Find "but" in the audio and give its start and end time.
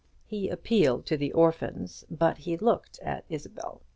2.09-2.39